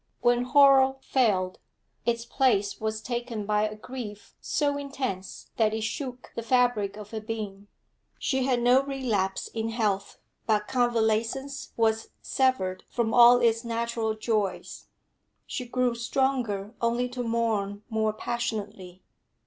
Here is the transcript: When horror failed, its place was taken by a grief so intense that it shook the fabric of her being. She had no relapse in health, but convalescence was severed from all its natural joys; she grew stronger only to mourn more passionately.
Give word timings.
When 0.21 0.45
horror 0.45 0.95
failed, 1.01 1.59
its 2.07 2.25
place 2.25 2.79
was 2.81 3.03
taken 3.03 3.45
by 3.45 3.69
a 3.69 3.75
grief 3.75 4.33
so 4.41 4.75
intense 4.75 5.51
that 5.57 5.75
it 5.75 5.83
shook 5.83 6.31
the 6.35 6.41
fabric 6.41 6.97
of 6.97 7.11
her 7.11 7.21
being. 7.21 7.67
She 8.17 8.43
had 8.45 8.63
no 8.63 8.81
relapse 8.81 9.47
in 9.49 9.69
health, 9.69 10.17
but 10.47 10.67
convalescence 10.67 11.71
was 11.77 12.09
severed 12.23 12.83
from 12.89 13.13
all 13.13 13.41
its 13.41 13.63
natural 13.63 14.15
joys; 14.15 14.87
she 15.45 15.67
grew 15.67 15.93
stronger 15.93 16.73
only 16.81 17.07
to 17.09 17.21
mourn 17.21 17.83
more 17.87 18.11
passionately. 18.11 19.03